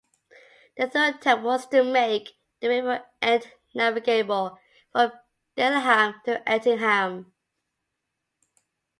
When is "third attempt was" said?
0.89-1.67